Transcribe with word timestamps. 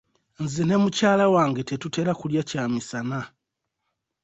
Nze 0.43 0.63
ne 0.65 0.75
mukyala 0.81 1.25
wange 1.35 1.61
tetutera 1.69 2.11
kulya 2.19 2.41
kyamisana. 2.49 3.19